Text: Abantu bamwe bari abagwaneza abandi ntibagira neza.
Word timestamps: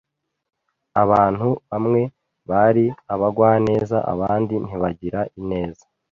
Abantu 1.03 1.47
bamwe 1.69 2.01
bari 2.49 2.85
abagwaneza 3.13 3.97
abandi 4.13 4.53
ntibagira 4.65 5.19
neza. 5.49 5.83